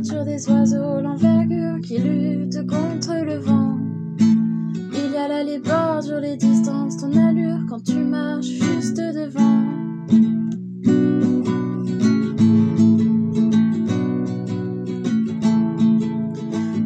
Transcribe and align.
des 0.00 0.48
oiseaux, 0.48 1.00
l'envergure 1.02 1.78
qui 1.82 1.98
lutte 1.98 2.66
contre 2.66 3.22
le 3.22 3.36
vent. 3.36 3.76
Il 4.18 5.12
y 5.12 5.16
a 5.16 5.28
là 5.28 5.44
les 5.44 5.58
bordures, 5.58 6.20
les 6.20 6.36
distances, 6.38 6.96
ton 6.96 7.12
allure 7.12 7.58
quand 7.68 7.84
tu 7.84 7.98
marches 7.98 8.46
juste 8.46 8.96
devant. 8.96 9.60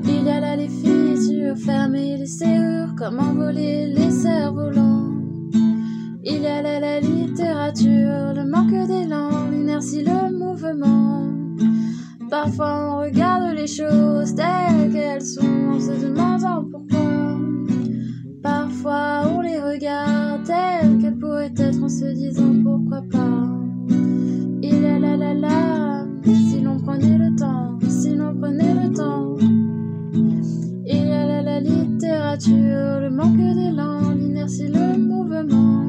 Il 0.04 0.24
y 0.24 0.28
a 0.28 0.40
là 0.40 0.56
les 0.56 0.68
fissures 0.68 1.56
fermées, 1.56 2.16
les 2.16 2.26
serrures, 2.26 2.96
comme 2.96 3.20
envolées, 3.20 3.94
les 3.94 4.10
cerfs-volants. 4.10 5.12
Il 6.24 6.42
y 6.42 6.46
a 6.48 6.62
là 6.62 6.80
la 6.80 6.98
littérature, 6.98 8.34
le 8.34 8.44
manque 8.44 8.88
d'élan, 8.88 9.50
l'inertie, 9.52 10.02
le 10.02 10.36
mouvement. 10.36 11.14
Parfois 12.30 12.93
les 13.64 13.68
choses 13.68 14.34
telles 14.34 14.92
qu'elles 14.92 15.22
sont 15.22 15.70
en 15.72 15.80
se 15.80 15.92
demandant 15.92 16.68
pourquoi. 16.70 17.38
Parfois 18.42 19.22
on 19.34 19.40
les 19.40 19.58
regarde 19.58 20.44
telles 20.44 20.98
qu'elles 20.98 21.16
pourraient 21.16 21.54
être 21.56 21.82
en 21.82 21.88
se 21.88 22.04
disant 22.12 22.52
pourquoi 22.62 23.00
pas. 23.10 23.40
Il 24.60 24.82
y 24.82 24.86
a 24.86 24.98
la 24.98 25.16
la 25.16 25.32
la, 25.32 26.06
si 26.24 26.60
l'on 26.60 26.78
prenait 26.78 27.16
le 27.16 27.34
temps, 27.36 27.78
si 27.88 28.14
l'on 28.14 28.34
prenait 28.38 28.74
le 28.74 28.92
temps. 28.92 29.34
Il 30.86 31.06
y 31.06 31.12
a 31.12 31.26
là 31.26 31.40
la 31.40 31.60
littérature, 31.60 33.00
le 33.00 33.08
manque 33.08 33.38
d'élan, 33.38 34.10
l'inertie, 34.10 34.68
le 34.68 34.98
mouvement. 34.98 35.84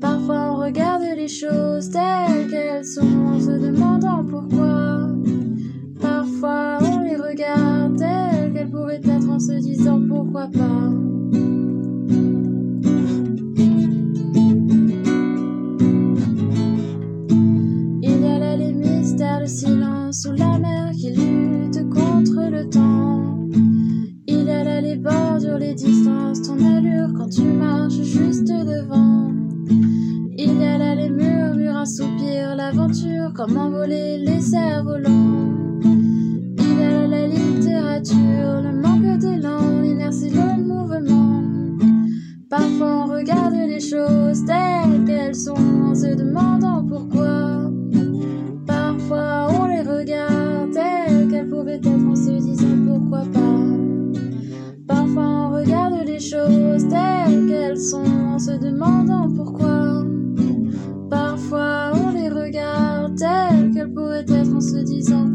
Parfois 0.00 0.50
on 0.50 0.56
regarde 0.64 1.02
les 1.16 1.28
choses 1.28 1.90
telles 1.90 2.48
qu'elles 2.50 2.84
sont 2.84 3.38
se 3.38 3.52
demandant 3.52 4.24
pourquoi. 4.24 4.95
On 6.42 7.00
les 7.00 7.16
regarde 7.16 7.96
telles 7.96 8.52
qu'elles 8.52 8.70
pourraient 8.70 9.00
être 9.02 9.30
en 9.30 9.38
se 9.38 9.52
disant 9.52 10.00
pourquoi 10.06 10.48
pas. 10.48 10.92
Il 18.02 18.20
y 18.20 18.26
a 18.26 18.38
là 18.38 18.56
les 18.56 18.74
mystères, 18.74 19.40
le 19.40 19.46
silence 19.46 20.22
sous 20.22 20.32
la 20.32 20.58
mer 20.58 20.90
qui 20.92 21.12
lutte 21.12 21.88
contre 21.88 22.50
le 22.50 22.68
temps. 22.68 23.48
Il 24.26 24.44
y 24.44 24.50
a 24.50 24.62
là 24.62 24.82
les 24.82 24.96
bordures, 24.96 25.58
les 25.58 25.74
distances, 25.74 26.42
ton 26.42 26.62
allure 26.62 27.14
quand 27.16 27.30
tu 27.30 27.44
marches 27.44 28.02
juste 28.02 28.46
devant. 28.46 29.32
Il 30.36 30.60
y 30.60 30.64
a 30.64 30.76
là 30.76 30.94
les 30.94 31.08
murmures, 31.08 31.76
un 31.76 31.86
soupir, 31.86 32.54
l'aventure, 32.56 33.32
comment 33.34 33.70
voler 33.70 34.18
les 34.18 34.54
a 34.54 34.82
là 34.82 35.46
la 37.08 37.26
littérature, 37.26 38.62
le 38.62 38.72
manque 38.72 39.18
d'élan, 39.18 39.80
l'inertie, 39.82 40.30
le 40.30 40.62
mouvement. 40.62 41.42
Parfois 42.48 43.04
on 43.04 43.06
regarde 43.06 43.54
les 43.54 43.80
choses 43.80 44.44
telles 44.44 45.04
qu'elles 45.04 45.34
sont 45.34 45.56
en 45.84 45.94
se 45.94 46.14
demandant 46.14 46.84
pourquoi. 46.86 47.70
Parfois 48.66 49.48
on 49.58 49.66
les 49.66 49.82
regarde 49.82 50.70
telles 50.72 51.28
qu'elles 51.28 51.48
pourraient 51.48 51.74
être 51.74 51.88
en 51.88 52.14
se 52.14 52.30
disant 52.30 52.76
pourquoi 52.86 53.22
pas. 53.32 54.20
Parfois 54.86 55.24
on 55.24 55.50
regarde 55.56 56.06
les 56.06 56.20
choses 56.20 56.88
telles 56.88 57.46
qu'elles 57.48 57.80
sont 57.80 58.04
en 58.04 58.38
se 58.38 58.52
demandant 58.52 59.28
pourquoi. 59.34 60.04
Parfois 61.10 61.92
on 61.94 62.10
les 62.12 62.28
regarde 62.28 63.16
telles 63.16 63.70
qu'elles 63.72 63.92
pourraient 63.92 64.24
être 64.28 64.54
en 64.54 64.60
se 64.60 64.78
disant 64.78 65.26